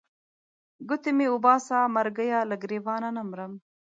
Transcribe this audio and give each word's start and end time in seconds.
ګوتې 0.87 1.11
مې 1.17 1.27
وباسه 1.33 1.77
مرګیه 1.95 2.39
له 2.49 2.55
ګرېوانه 2.63 3.09
نه 3.17 3.21
مرم. 3.29 3.53